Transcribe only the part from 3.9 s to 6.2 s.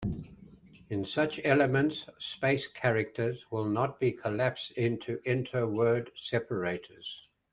be "collapsed" into inter-word